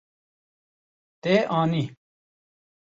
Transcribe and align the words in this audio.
Te 1.21 1.35
anî. 1.61 1.83